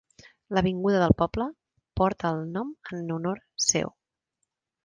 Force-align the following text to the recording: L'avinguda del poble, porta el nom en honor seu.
L'avinguda 0.57 1.01
del 1.03 1.13
poble, 1.19 1.47
porta 2.01 2.33
el 2.39 2.43
nom 2.57 2.75
en 2.97 3.15
honor 3.19 3.47
seu. 3.71 3.97